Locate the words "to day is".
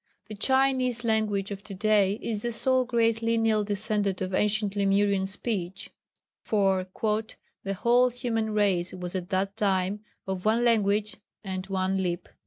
1.63-2.41